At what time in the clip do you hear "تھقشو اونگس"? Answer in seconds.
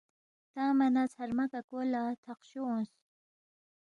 2.23-2.93